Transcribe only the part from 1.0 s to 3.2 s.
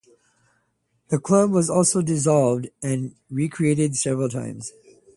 The club was also dissolved and